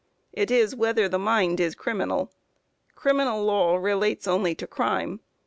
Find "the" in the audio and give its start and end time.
1.07-1.19